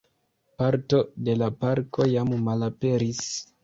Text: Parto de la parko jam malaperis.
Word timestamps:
Parto 0.61 1.03
de 1.29 1.37
la 1.43 1.51
parko 1.61 2.11
jam 2.17 2.37
malaperis. 2.51 3.27